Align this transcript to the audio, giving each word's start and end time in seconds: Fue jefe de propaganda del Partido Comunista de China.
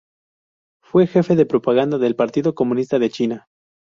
Fue 0.81 1.05
jefe 1.05 1.35
de 1.35 1.45
propaganda 1.45 1.99
del 1.99 2.15
Partido 2.15 2.55
Comunista 2.55 2.97
de 2.97 3.11
China. 3.11 3.47